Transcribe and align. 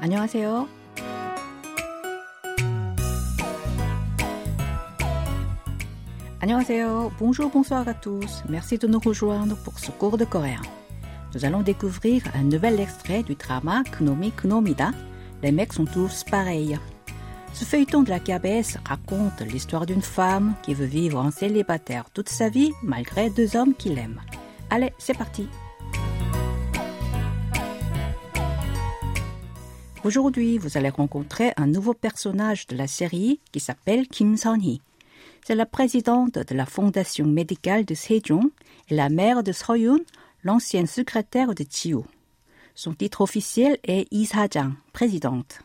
안녕하세요. 0.00 0.68
안녕하세요. 6.40 7.12
Bonjour, 7.20 7.50
bonsoir 7.50 7.86
à 7.86 7.94
tous. 7.94 8.42
Merci 8.48 8.76
de 8.76 8.88
nous 8.88 8.98
rejoindre 8.98 9.56
pour 9.62 9.78
ce 9.78 9.92
cours 9.92 10.18
de 10.18 10.24
coréen. 10.24 10.60
Nous 11.34 11.44
allons 11.44 11.62
découvrir 11.62 12.22
un 12.34 12.42
nouvel 12.42 12.80
extrait 12.80 13.22
du 13.22 13.36
drama 13.36 13.84
Kunomi 13.84 14.32
Kunomida. 14.32 14.90
Les 15.42 15.52
mecs 15.52 15.72
sont 15.72 15.84
tous 15.84 16.24
pareils. 16.24 16.78
Ce 17.52 17.64
feuilleton 17.64 18.02
de 18.02 18.10
la 18.10 18.18
KBS 18.18 18.78
raconte 18.84 19.40
l'histoire 19.42 19.86
d'une 19.86 20.02
femme 20.02 20.54
qui 20.62 20.74
veut 20.74 20.84
vivre 20.84 21.20
en 21.20 21.30
célibataire 21.30 22.10
toute 22.10 22.28
sa 22.28 22.48
vie 22.48 22.72
malgré 22.82 23.30
deux 23.30 23.56
hommes 23.56 23.74
qui 23.74 23.90
l'aiment. 23.90 24.20
Allez, 24.70 24.92
c'est 24.98 25.16
parti. 25.16 25.48
Aujourd'hui, 30.07 30.57
vous 30.57 30.77
allez 30.77 30.87
rencontrer 30.87 31.51
un 31.57 31.67
nouveau 31.67 31.93
personnage 31.93 32.65
de 32.67 32.77
la 32.77 32.87
série 32.87 33.41
qui 33.51 33.59
s'appelle 33.59 34.07
Kim 34.07 34.37
Son-hee. 34.37 34.79
C'est 35.45 35.53
la 35.53 35.65
présidente 35.65 36.35
de 36.35 36.55
la 36.55 36.65
fondation 36.65 37.25
médicale 37.25 37.83
de 37.83 37.93
Sejong 37.93 38.49
et 38.87 38.95
la 38.95 39.09
mère 39.09 39.43
de 39.43 39.51
Soyun, 39.51 39.99
l'ancienne 40.45 40.87
secrétaire 40.87 41.53
de 41.53 41.65
Chiu. 41.69 41.97
Son 42.73 42.93
titre 42.93 43.19
officiel 43.19 43.79
est 43.83 44.07
Isajang, 44.11 44.75
présidente. 44.93 45.59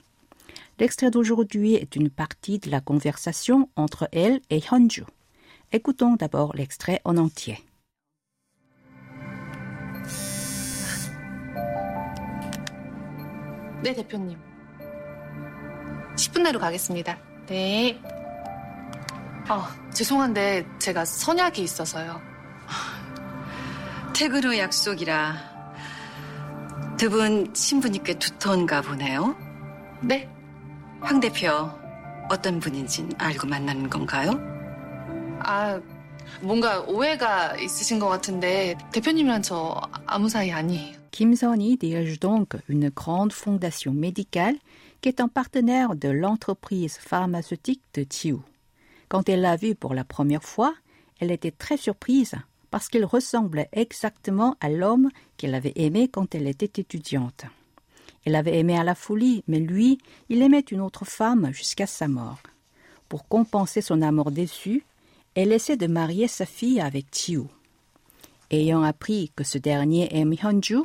L'extrait 0.80 1.12
d'aujourd'hui 1.12 1.74
est 1.74 1.94
une 1.94 2.10
partie 2.10 2.58
de 2.58 2.68
la 2.68 2.80
conversation 2.80 3.68
entre 3.76 4.08
elle 4.10 4.40
et 4.50 4.58
Hyunju. 4.58 5.04
Écoutons 5.70 6.16
d'abord 6.16 6.52
l'extrait 6.56 7.00
en 7.04 7.16
entier. 7.16 7.60
네, 13.82 13.92
대표님. 13.94 14.38
10분 16.14 16.42
내로 16.42 16.60
가겠습니다. 16.60 17.18
네. 17.46 18.00
아, 19.48 19.74
죄송한데 19.92 20.64
제가 20.78 21.04
선약이 21.04 21.62
있어서요. 21.62 22.20
퇴근 24.14 24.44
후 24.44 24.56
약속이라 24.56 25.34
두분 26.96 27.52
친분이 27.52 28.04
꽤 28.04 28.16
두터운가 28.16 28.82
보네요. 28.82 29.34
네? 30.00 30.28
황 31.00 31.18
대표 31.18 31.68
어떤 32.30 32.60
분인진 32.60 33.10
알고 33.18 33.48
만나는 33.48 33.90
건가요? 33.90 34.30
아, 35.40 35.80
뭔가 36.40 36.80
오해가 36.82 37.56
있으신 37.56 37.98
것 37.98 38.06
같은데 38.08 38.76
대표님이랑 38.92 39.42
저 39.42 39.80
아무 40.06 40.28
사이 40.28 40.52
아니에요. 40.52 41.01
Kim 41.12 41.36
Son-hee 41.36 41.76
dirige 41.76 42.18
donc 42.18 42.54
une 42.70 42.88
grande 42.88 43.34
fondation 43.34 43.92
médicale 43.92 44.56
qui 45.02 45.10
est 45.10 45.20
un 45.20 45.28
partenaire 45.28 45.94
de 45.94 46.08
l'entreprise 46.08 46.96
pharmaceutique 46.96 47.82
de 47.92 48.06
Chiu. 48.10 48.38
Quand 49.10 49.28
elle 49.28 49.42
l'a 49.42 49.56
vu 49.56 49.74
pour 49.74 49.92
la 49.92 50.04
première 50.04 50.42
fois, 50.42 50.74
elle 51.20 51.30
était 51.30 51.50
très 51.50 51.76
surprise 51.76 52.34
parce 52.70 52.88
qu'il 52.88 53.04
ressemblait 53.04 53.68
exactement 53.72 54.56
à 54.62 54.70
l'homme 54.70 55.10
qu'elle 55.36 55.54
avait 55.54 55.74
aimé 55.76 56.08
quand 56.08 56.34
elle 56.34 56.48
était 56.48 56.80
étudiante. 56.80 57.44
Elle 58.24 58.34
avait 58.34 58.58
aimé 58.58 58.78
à 58.78 58.82
la 58.82 58.94
folie, 58.94 59.44
mais 59.46 59.60
lui, 59.60 59.98
il 60.30 60.40
aimait 60.40 60.60
une 60.60 60.80
autre 60.80 61.04
femme 61.04 61.52
jusqu'à 61.52 61.86
sa 61.86 62.08
mort. 62.08 62.40
Pour 63.10 63.28
compenser 63.28 63.82
son 63.82 64.00
amour 64.00 64.30
déçu, 64.30 64.82
elle 65.34 65.52
essaie 65.52 65.76
de 65.76 65.86
marier 65.86 66.26
sa 66.26 66.46
fille 66.46 66.80
avec 66.80 67.14
Chiu. 67.14 67.42
Ayant 68.50 68.82
appris 68.82 69.30
que 69.36 69.44
ce 69.44 69.58
dernier 69.58 70.08
aime 70.16 70.32
Hyunju, 70.32 70.84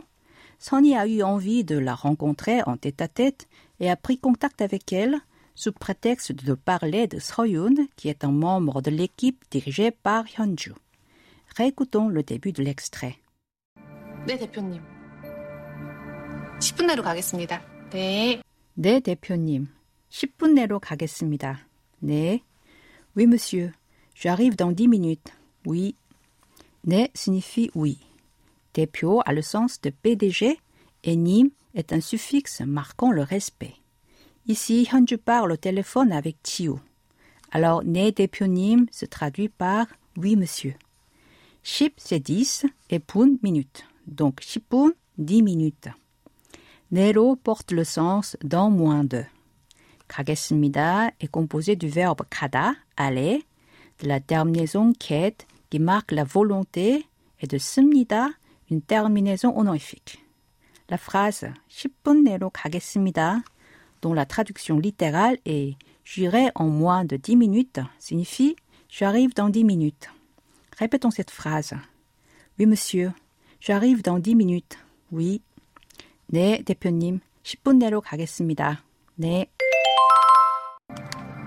Sonny 0.58 0.96
a 0.96 1.06
eu 1.06 1.22
envie 1.22 1.64
de 1.64 1.76
la 1.78 1.94
rencontrer 1.94 2.62
en 2.66 2.76
tête-à-tête 2.76 3.48
et 3.80 3.90
a 3.90 3.96
pris 3.96 4.18
contact 4.18 4.62
avec 4.62 4.92
elle 4.92 5.18
sous 5.54 5.72
prétexte 5.72 6.32
de 6.32 6.54
parler 6.54 7.06
de 7.06 7.18
Soyun, 7.18 7.74
qui 7.96 8.08
est 8.08 8.24
un 8.24 8.30
membre 8.30 8.80
de 8.80 8.90
l'équipe 8.90 9.44
dirigée 9.50 9.90
par 9.90 10.24
Hyunju. 10.26 10.72
Réécoutons 11.56 12.08
le 12.08 12.22
début 12.22 12.52
de 12.52 12.62
l'extrait. 12.62 13.18
네, 14.26 14.38
대표님. 14.38 14.80
10분 16.60 16.86
내로 16.86 17.02
가겠습니다. 17.02 17.60
네. 17.90 18.40
네, 18.74 19.00
대표님. 19.00 19.68
10분 20.10 20.52
내로 20.54 20.78
가겠습니다. 20.78 21.58
네. 22.02 22.42
Oui, 23.16 23.26
monsieur. 23.26 23.72
J'arrive 24.14 24.56
dans 24.56 24.70
10 24.70 24.86
minutes. 24.86 25.32
Oui. 25.66 25.96
네 26.84 27.10
signifie 27.14 27.70
oui. 27.74 27.98
대표 28.76 29.20
a 29.24 29.32
le 29.32 29.42
sens 29.42 29.80
de 29.80 29.90
PDG 29.90 30.58
et 31.04 31.16
님 31.16 31.50
est 31.74 31.92
un 31.92 32.00
suffixe 32.00 32.60
marquant 32.60 33.10
le 33.10 33.22
respect. 33.22 33.74
Ici, 34.46 34.88
Hyunju 34.90 35.18
parle 35.18 35.52
au 35.52 35.56
téléphone 35.56 36.12
avec 36.12 36.36
Chiu. 36.44 36.74
Alors, 37.52 37.84
네 37.84 38.12
대표님 38.12 38.86
se 38.90 39.06
traduit 39.06 39.48
par 39.48 39.86
oui, 40.16 40.36
monsieur. 40.36 40.74
10 41.64 41.90
c'est 41.96 42.18
10 42.18 42.66
et 42.90 42.98
분 42.98 43.38
minute. 43.42 43.84
Donc 44.06 44.40
10분, 44.40 44.92
10 45.18 45.42
minutes. 45.42 45.88
네로 46.90 47.36
porte 47.36 47.72
le 47.72 47.84
sens 47.84 48.36
dans 48.42 48.70
moins 48.70 49.04
de. 49.04 49.24
가겠습니다 50.08 51.10
est 51.20 51.30
composé 51.30 51.76
du 51.76 51.88
verbe 51.88 52.22
가다, 52.28 52.74
aller, 52.96 53.44
de 54.00 54.08
la 54.08 54.20
terminaison 54.20 54.92
ket 54.92 55.46
qui 55.70 55.78
marque 55.78 56.12
la 56.12 56.24
volonté 56.24 57.06
et 57.40 57.46
de 57.46 57.56
씁니다, 57.56 58.28
une 58.70 58.82
terminaison 58.82 59.56
honorifique. 59.56 60.18
La 60.88 60.98
phrase 60.98 61.52
10분 61.70 62.22
내로 62.22 62.50
가겠습니다, 62.50 63.42
dont 64.00 64.14
la 64.14 64.26
traduction 64.26 64.78
littérale 64.78 65.38
est 65.46 65.76
J'irai 66.04 66.50
en 66.56 66.66
moins 66.66 67.04
de 67.04 67.16
10 67.16 67.36
minutes 67.36 67.80
signifie 67.98 68.56
J'arrive 68.88 69.32
dans 69.34 69.48
10 69.48 69.64
minutes. 69.64 70.10
Répétons 70.76 71.10
cette 71.10 71.30
phrase. 71.30 71.72
Oui, 72.58 72.66
monsieur. 72.66 73.12
J'arrive 73.58 74.02
dans 74.02 74.18
10 74.18 74.34
minutes. 74.34 74.76
Oui. 75.10 75.40
네, 76.30 76.62
대표님. 76.62 77.20
10분 77.42 77.78
내로 77.78 78.02
가겠습니다. 78.02 78.84
네. 79.14 79.46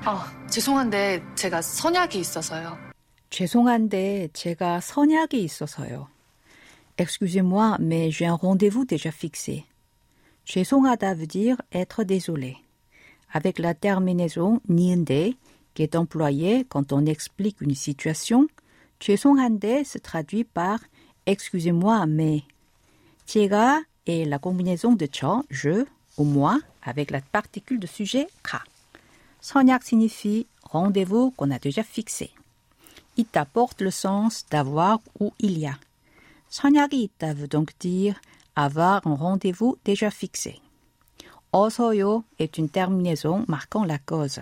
아, 0.04 0.48
죄송한데 0.50 1.22
제가 1.36 1.62
선약이 1.62 2.20
있어서요. 2.20 2.78
죄송한데 3.30 4.30
제가 4.34 4.80
선약이 4.82 5.44
있어서요. 5.44 6.08
Excusez-moi, 7.00 7.78
mais 7.80 8.10
j'ai 8.12 8.26
un 8.26 8.36
rendez-vous 8.36 8.86
déjà 8.86 9.12
fixé. 9.12 9.66
죄송하다 10.46 11.16
veut 11.16 11.28
dire 11.28 11.58
être 11.74 12.04
désolé. 12.04 12.58
Avec 13.34 13.60
la 13.60 13.74
terminaison 13.74 14.62
니은데 14.70 15.36
qui 15.74 15.84
est 15.84 15.96
employée 15.96 16.66
quand 16.70 16.94
on 16.94 17.06
explique 17.06 17.62
une 17.62 17.76
situation, 17.76 18.48
죄송한데 19.00 19.84
se 19.84 19.98
traduit 19.98 20.44
par 20.44 20.80
excusez-moi, 21.26 22.06
mais. 22.06 22.44
제가 23.26 23.82
est 24.06 24.26
la 24.26 24.40
combinaison 24.40 24.94
de 24.94 25.08
저, 25.12 25.44
je 25.50 25.86
ou 26.18 26.24
moi 26.24 26.60
avec 26.84 27.12
la 27.12 27.22
particule 27.22 27.80
de 27.80 27.88
sujet 27.88 28.28
가. 28.44 28.64
선약 29.42 29.84
signifie 29.84 30.48
rendez-vous 30.64 31.32
qu'on 31.32 31.52
a 31.52 31.60
déjà 31.60 31.84
fixé. 31.84 32.32
It 33.18 33.36
apporte 33.36 33.82
le 33.82 33.92
sens 33.92 34.46
d'avoir 34.50 35.00
ou 35.20 35.34
il 35.40 35.58
y 35.58 35.66
a. 35.66 35.78
선약이 36.50 37.02
있다 37.04 37.34
veut 37.34 37.48
donc 37.48 37.78
dire 37.80 38.16
avoir 38.56 39.06
un 39.06 39.16
rendez-vous 39.16 39.78
déjà 39.84 40.10
fixé. 40.10 40.62
어서요 41.52 42.24
est 42.40 42.58
une 42.58 42.70
terminaison 42.70 43.46
marquant 43.48 43.86
la 43.86 43.98
cause. 43.98 44.42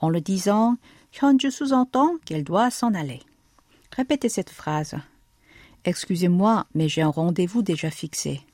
En 0.00 0.10
le 0.10 0.20
disant, 0.20 0.76
Hyunju 1.12 1.50
sous-entend 1.50 2.16
qu'elle 2.24 2.44
doit 2.44 2.70
s'en 2.70 2.94
aller. 2.94 3.22
Répétez 3.96 4.28
cette 4.28 4.50
phrase. 4.50 4.94
Excusez-moi, 5.84 6.66
mais 6.74 6.88
j'ai 6.88 7.02
un 7.02 7.08
rendez-vous 7.08 7.62
déjà 7.62 7.90
fixé. 7.90 8.44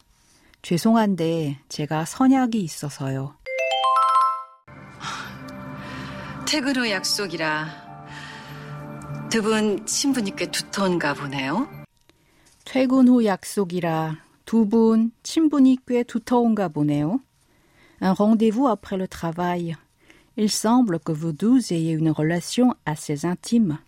죄송한데 0.63 1.59
제가 1.69 2.05
선약이 2.05 2.61
있어서요. 2.61 3.35
퇴근 6.47 6.77
후 6.77 6.89
약속이라 6.89 7.83
두 9.31 9.43
분 9.43 9.85
친분이 9.87 10.37
꽤 10.37 10.47
두터운가 10.47 11.15
보네요. 11.15 11.76
퇴근 12.67 13.09
후 13.09 13.25
약속이라 13.25 14.19
두 14.45 14.69
분 14.69 15.13
친분이 15.23 15.79
꽤 15.87 16.03
두터운가 16.03 16.69
보네요. 16.69 17.21
Un 18.01 18.15
rendez-vous 18.15 18.69
après 18.69 18.97
le 18.97 19.07
travail. 19.07 19.77
Il 20.37 20.51
semble 20.51 20.99
que 20.99 21.13
vous 21.13 21.33
deux 21.33 21.73
ayez 21.73 21.93
une 21.93 22.11
relation 22.11 22.75
assez 22.85 23.25
intime. 23.25 23.79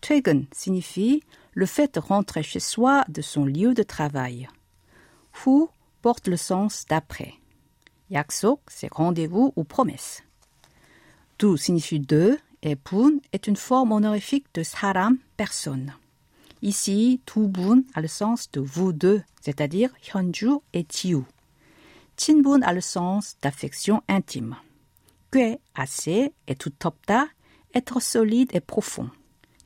퇴근 0.00 0.46
signifie 0.52 1.22
le 1.54 1.66
fait 1.66 1.94
de 1.94 2.00
rentrer 2.00 2.42
chez 2.42 2.60
soi 2.60 3.04
de 3.08 3.22
son 3.22 3.44
lieu 3.44 3.74
de 3.74 3.82
travail. 3.82 4.48
후 5.32 5.68
porte 6.02 6.28
le 6.28 6.36
sens 6.36 6.84
d'après. 6.88 7.34
약속, 8.10 8.60
c'est 8.68 8.92
rendez-vous 8.92 9.52
ou 9.56 9.64
promesse. 9.64 10.22
두 11.38 11.56
signifie 11.56 12.00
deux 12.00 12.38
et 12.62 12.76
분 12.76 13.20
est 13.32 13.46
une 13.46 13.56
forme 13.56 13.92
honorifique 13.92 14.46
de 14.54 14.62
사람, 14.62 15.18
personne. 15.36 15.94
Ici, 16.63 17.19
Tubun 17.25 17.83
a 17.93 17.99
le 17.99 18.07
sens 18.07 18.49
de 18.53 18.61
vous 18.61 18.93
deux, 18.93 19.21
c'est-à-dire 19.41 19.89
Hyunju 20.07 20.59
et 20.71 20.85
Tiu. 20.85 21.25
Chinbun 22.17 22.61
a 22.61 22.71
le 22.71 22.79
sens 22.79 23.35
d'affection 23.41 24.01
intime. 24.07 24.55
Que, 25.29 25.57
assez 25.75 26.31
et 26.47 26.55
tutopta, 26.55 27.27
être 27.75 28.01
solide 28.01 28.49
et 28.53 28.61
profond. 28.61 29.09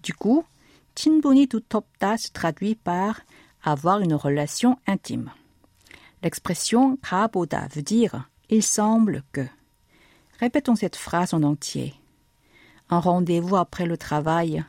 Du 0.01 0.15
coup, 0.15 0.43
Chinbuni 0.95 1.47
tutopta 1.47 2.17
se 2.17 2.31
traduit 2.31 2.73
par 2.73 3.21
avoir 3.63 3.99
une 3.99 4.15
relation 4.15 4.79
intime. 4.87 5.31
L'expression 6.23 6.97
kaboda 6.97 7.67
veut 7.75 7.83
dire 7.83 8.27
il 8.49 8.63
semble 8.63 9.21
que. 9.33 9.45
Répétons 10.39 10.75
cette 10.75 10.95
phrase 10.95 11.35
en 11.35 11.43
entier. 11.43 11.93
Un 12.89 12.99
rendez-vous 12.99 13.55
après 13.55 13.85
le 13.85 13.97
travail 13.97 14.65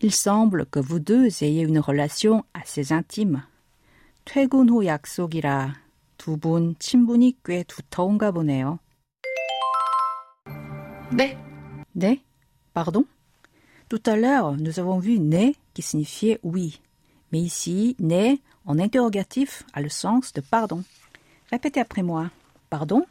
Il 0.00 0.12
semble 0.12 0.66
que 0.66 0.80
vous 0.80 0.98
deux 0.98 1.42
ayez 1.42 1.62
une 1.62 1.78
relation 1.78 2.44
assez 2.54 2.92
intime. 2.92 3.42
퇴근 4.24 4.68
후 4.68 4.84
약속이라 4.86 5.74
두 6.16 6.36
분 6.36 6.76
친분이 6.78 7.38
꽤 7.44 7.62
두터운가 7.64 8.30
보네요. 8.30 8.78
네. 11.12 11.36
네? 11.92 12.22
Pardon? 12.72 13.04
Tout 13.88 14.02
à 14.06 14.16
l'heure, 14.16 14.56
nous 14.56 14.78
avons 14.78 14.98
vu 14.98 15.18
né 15.18 15.56
qui 15.74 15.82
signifiait 15.82 16.38
oui. 16.42 16.80
Mais 17.32 17.40
ici, 17.40 17.96
né 17.98 18.40
en 18.64 18.78
interrogatif 18.78 19.64
a 19.72 19.80
le 19.80 19.88
sens 19.88 20.32
de 20.32 20.40
pardon. 20.40 20.84
Répétez 21.50 21.80
après 21.80 22.02
moi. 22.02 22.30
Pardon? 22.68 23.04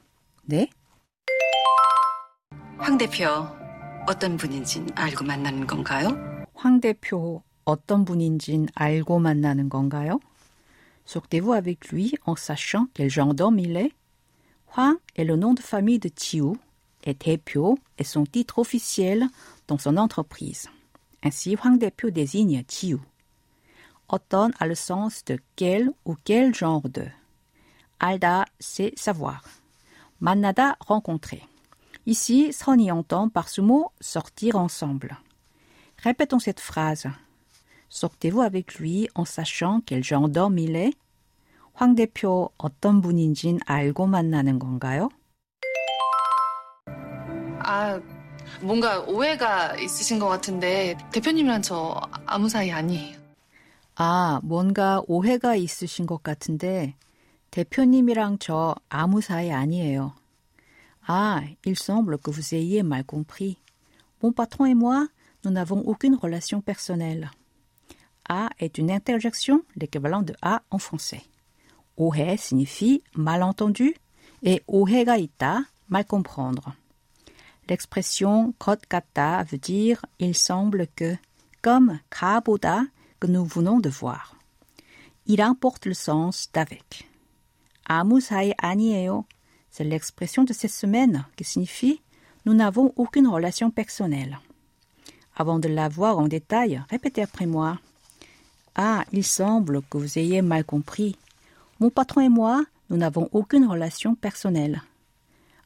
네? 0.47 0.69
황 2.77 2.97
대표 2.97 3.25
어떤 4.07 4.37
분인진 4.37 4.87
알고 4.95 5.25
만나는 5.25 5.67
건가요? 5.67 6.32
황 6.53 6.79
대표 6.81 7.43
어떤 7.65 8.05
분인진 8.05 8.67
알고 8.75 9.19
만나는 9.19 9.69
건가요? 9.69 10.19
Sortez-vous 11.05 11.53
avec 11.53 11.89
lui 11.89 12.13
en 12.25 12.35
sachant 12.35 12.87
quel 12.93 13.09
genre 13.09 13.33
d'homme 13.33 13.59
il 13.59 13.77
est? 13.77 13.91
Hwang 14.75 14.97
est 15.15 15.23
le 15.23 15.35
nom 15.35 15.53
de 15.53 15.61
famille 15.61 15.99
de 15.99 16.11
Chiu 16.15 16.53
et 17.03 17.15
대표 17.15 17.79
est 17.97 18.03
son 18.03 18.25
titre 18.25 18.59
officiel 18.59 19.27
dans 19.67 19.79
son 19.79 19.97
entreprise. 19.97 20.67
Ainsi, 21.23 21.55
Hwang 21.55 21.79
대표 21.79 22.11
désigne 22.11 22.63
Chiu. 22.67 22.99
어떤 24.07 24.51
a 24.59 24.65
le 24.65 24.75
sens 24.75 25.23
de 25.25 25.39
quel 25.55 25.91
ou 26.05 26.15
quel 26.23 26.53
genre 26.53 26.89
de. 26.89 27.05
알다, 27.99 28.45
c'est 28.59 28.93
savoir. 28.97 29.41
만나다, 30.19 30.75
rencontrer. 30.79 31.43
Ici, 32.05 32.51
선이 32.51 32.91
entend 32.91 33.29
par 33.29 33.49
ce 33.49 33.61
mot 33.61 33.91
sortir 34.01 34.55
ensemble. 34.55 35.17
Répétons 36.04 36.38
cette 36.38 36.60
phrase. 36.60 37.06
Sortez-vous 37.88 38.42
avec 38.42 38.74
lui 38.74 39.08
en 39.14 39.24
sachant 39.24 39.80
quel 39.86 40.04
genre 40.04 40.28
d'homme 40.28 40.58
il 40.58 40.76
est? 40.76 40.92
황 41.72 41.94
대표 41.94 42.50
어떤 42.58 43.00
분인진 43.00 43.58
알고 43.66 44.06
만나는 44.06 44.58
건가요? 44.58 45.08
아, 47.60 47.98
뭔가 48.60 49.00
오해가 49.00 49.76
있으신 49.76 50.18
것 50.18 50.28
같은데 50.28 50.94
대표님이랑 51.10 51.62
저 51.62 51.98
아무 52.26 52.50
사이 52.50 52.70
아니에요. 52.70 53.18
아, 53.96 54.40
뭔가 54.42 55.02
오해가 55.08 55.56
있으신 55.56 56.04
것 56.04 56.22
같은데 56.22 56.96
대표님이랑 57.50 58.38
저 58.40 58.74
아무 58.90 59.22
사이 59.22 59.50
아니에요. 59.50 60.12
Ah, 61.08 61.42
il 61.64 61.76
semble 61.76 62.18
que 62.18 62.30
vous 62.30 62.54
ayez 62.54 62.82
mal 62.82 63.04
compris. 63.04 63.56
Mon 64.22 64.32
patron 64.32 64.66
et 64.66 64.74
moi, 64.74 65.08
nous 65.44 65.50
n'avons 65.50 65.80
aucune 65.80 66.14
relation 66.14 66.60
personnelle. 66.60 67.30
A 68.28 68.48
est 68.58 68.78
une 68.78 68.90
interjection, 68.90 69.62
l'équivalent 69.76 70.22
de 70.22 70.34
A 70.42 70.62
en 70.70 70.78
français. 70.78 71.22
Ohe 71.96 72.36
signifie 72.38 73.02
malentendu 73.14 73.94
et 74.42 74.62
ohegaita, 74.66 75.60
mal 75.88 76.04
comprendre. 76.04 76.74
L'expression 77.68 78.52
kotkata 78.58 79.42
veut 79.44 79.58
dire 79.58 80.04
il 80.18 80.34
semble 80.34 80.86
que, 80.96 81.16
comme 81.62 81.98
kaboda 82.10 82.82
que 83.20 83.26
nous 83.26 83.44
venons 83.44 83.80
de 83.80 83.88
voir. 83.88 84.36
Il 85.26 85.40
importe 85.40 85.86
le 85.86 85.94
sens 85.94 86.50
d'avec. 86.52 87.08
Amusai 87.86 88.54
anieo, 88.58 89.26
c'est 89.70 89.84
l'expression 89.84 90.44
de 90.44 90.52
cette 90.52 90.70
semaine 90.70 91.24
qui 91.36 91.44
signifie 91.44 92.00
nous 92.44 92.54
n'avons 92.54 92.92
aucune 92.96 93.26
relation 93.26 93.70
personnelle. 93.70 94.38
Avant 95.35 95.59
de 95.59 95.69
la 95.69 95.87
voir 95.87 96.19
en 96.19 96.27
détail, 96.27 96.81
répétez 96.89 97.21
après 97.21 97.45
moi. 97.45 97.79
Ah, 98.75 99.05
il 99.11 99.23
semble 99.23 99.81
que 99.89 99.97
vous 99.97 100.17
ayez 100.17 100.41
mal 100.41 100.63
compris. 100.63 101.15
Mon 101.79 101.89
patron 101.89 102.21
et 102.21 102.29
moi, 102.29 102.63
nous 102.89 102.97
n'avons 102.97 103.29
aucune 103.31 103.65
relation 103.65 104.15
personnelle. 104.15 104.81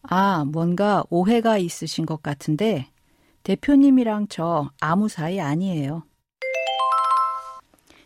아, 0.03 0.43
뭔가 0.45 1.03
오해가 1.09 1.57
있으신 1.57 2.05
것 2.05 2.21
같은데 2.21 2.87
대표님이랑 3.43 4.27
저 4.27 4.69
아무 4.79 5.07
사이 5.07 5.39
아니에요. 5.39 6.03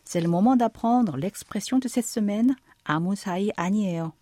C'est 0.03 0.21
le 0.21 0.29
moment 0.29 0.55
d'apprendre 0.55 1.17
l'expression 1.17 1.79
de 1.79 1.87
cette 1.87 2.05
semaine 2.05 2.55
아무 2.83 3.15
사이 3.15 3.51
아니에요. 3.55 4.13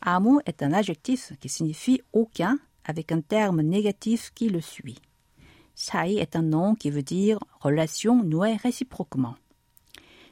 아무 0.00 0.40
est 0.46 0.62
un 0.62 0.72
adjectif 0.72 1.32
qui 1.40 1.48
signifie 1.48 2.00
aucun 2.12 2.58
avec 2.84 3.12
un 3.12 3.20
terme 3.20 3.62
négatif 3.62 4.32
qui 4.34 4.48
le 4.48 4.60
suit. 4.60 4.98
사이 5.76 6.18
est 6.18 6.36
un 6.36 6.42
nom 6.42 6.74
qui 6.74 6.90
veut 6.90 7.02
dire 7.02 7.38
relation 7.60 8.22
nouée 8.22 8.56
réciproquement. 8.56 9.36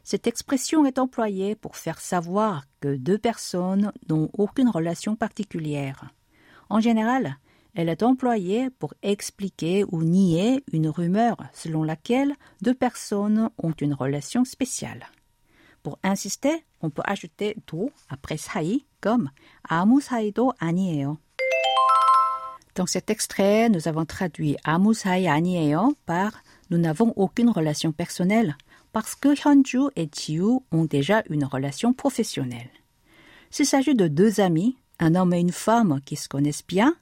Cette 0.03 0.27
expression 0.27 0.87
est 0.87 0.99
employée 0.99 1.55
pour 1.55 1.77
faire 1.77 2.01
savoir 2.01 2.65
que 2.81 2.97
deux 2.97 3.19
personnes 3.19 3.93
n'ont 4.09 4.31
aucune 4.33 4.69
relation 4.69 5.15
particulière. 5.15 6.11
En 6.69 6.81
général, 6.81 7.39
elle 7.75 7.89
est 7.89 8.03
employée 8.03 8.71
pour 8.71 8.95
expliquer 9.03 9.85
ou 9.91 10.03
nier 10.03 10.65
une 10.73 10.89
rumeur 10.89 11.37
selon 11.53 11.85
laquelle 11.85 12.35
deux 12.63 12.75
personnes 12.75 13.51
ont 13.59 13.73
une 13.73 13.95
relation 13.95 14.45
spéciale. 14.45 15.07
Pour 15.83 15.99
insister, 16.03 16.65
on 16.83 16.91
peut 16.91 17.03
ajouter 17.05 17.57
do 17.67 17.91
après 18.09 18.37
사이 18.37 18.85
comme 19.01 19.31
아무 19.63 20.01
사이도 20.01 20.53
아니에요. 20.59 21.19
Dans 22.75 22.87
cet 22.87 23.11
extrait, 23.11 23.69
nous 23.69 23.89
avons 23.89 24.05
traduit 24.05 24.57
아무 24.65 24.95
사이 24.95 25.27
아니에요 25.27 25.95
par 26.07 26.33
nous 26.71 26.79
n'avons 26.79 27.13
aucune 27.17 27.51
relation 27.51 27.93
personnelle 27.93 28.57
parce 28.93 29.15
que 29.15 29.35
Hyunju 29.35 29.91
et 29.97 30.09
Jiu 30.11 30.61
ont 30.73 30.85
déjà 30.85 31.23
une 31.29 31.45
relation 31.45 31.93
professionnelle. 31.93 32.71
S'il 33.51 33.67
s'agit 33.67 33.95
de 33.95 34.09
deux 34.09 34.41
amis, 34.41 34.77
un 34.99 35.15
homme 35.15 35.35
et 35.35 35.41
une 35.41 35.53
femme 35.53 36.01
qui 36.05 36.17
se 36.17 36.29
connaissent 36.29 36.67
bien, 36.67 36.95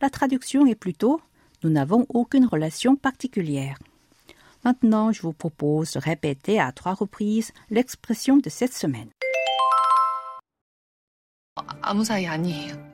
la 0.00 0.10
traduction 0.10 0.66
est 0.66 0.74
plutôt 0.74 1.20
nous 1.62 1.70
n'avons 1.70 2.04
aucune 2.10 2.46
relation 2.46 2.94
particulière. 2.94 3.78
Maintenant, 4.64 5.12
je 5.12 5.22
vous 5.22 5.32
propose 5.32 5.92
de 5.92 5.98
répéter 5.98 6.60
à 6.60 6.72
trois 6.72 6.94
reprises 6.94 7.52
l'expression 7.70 8.36
de 8.36 8.50
cette 8.50 8.74
semaine. 8.74 9.10
아무 11.82 12.02
사이 12.04 12.26
아니에요. 12.26 12.87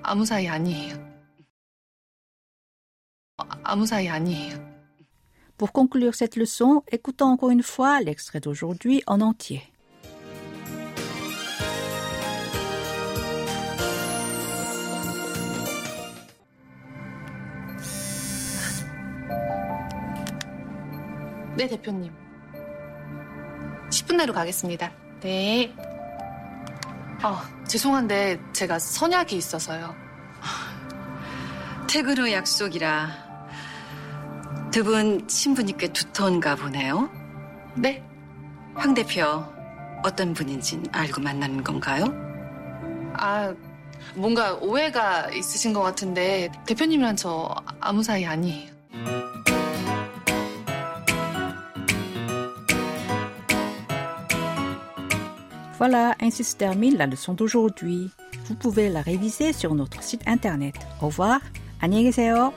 아무 0.00 0.24
사이 0.24 0.48
아니에요. 0.48 0.96
아무 3.62 3.84
사이 3.84 4.08
아니에요. 4.08 4.76
Pour 5.58 5.72
conclure 5.72 6.14
cette 6.14 6.36
leçon, 6.36 6.82
écoutons 6.90 7.30
encore 7.30 7.50
une 7.50 7.62
fois 7.62 8.00
l'extrait 8.00 8.40
d'aujourd'hui 8.40 9.02
en 9.06 9.20
entier. 9.20 9.62
네, 21.56 21.68
대표님. 21.68 22.12
10분 23.90 24.16
내로 24.16 24.32
가겠습니다. 24.34 24.92
네. 25.20 25.89
아, 27.23 27.47
죄송한데 27.67 28.39
제가 28.53 28.79
선약이 28.79 29.35
있어서요. 29.37 29.95
퇴근 31.87 32.17
후 32.17 32.31
약속이라 32.31 33.31
두 34.71 34.83
분 34.83 35.27
친분이 35.27 35.77
꽤 35.77 35.87
두터운가 35.89 36.55
보네요. 36.55 37.09
네? 37.75 38.01
황 38.73 38.93
대표 38.93 39.43
어떤 40.03 40.33
분인진 40.33 40.85
알고 40.93 41.21
만나는 41.21 41.63
건가요? 41.63 42.05
아, 43.13 43.53
뭔가 44.15 44.53
오해가 44.53 45.29
있으신 45.29 45.73
것 45.73 45.81
같은데 45.81 46.49
대표님이랑 46.65 47.17
저 47.17 47.53
아무 47.81 48.01
사이 48.01 48.25
아니에요. 48.25 48.70
Voilà, 55.80 56.14
ainsi 56.20 56.42
se 56.44 56.56
termine 56.56 56.96
la 56.96 57.06
leçon 57.06 57.34
d'aujourd'hui. 57.34 58.10
Vous 58.46 58.54
pouvez 58.54 58.88
la 58.88 59.02
réviser 59.02 59.52
sur 59.52 59.74
notre 59.74 60.02
site 60.02 60.22
internet. 60.26 60.74
Au 61.02 61.06
revoir, 61.06 61.40
안녕히 61.80 62.04
계세요. 62.04 62.52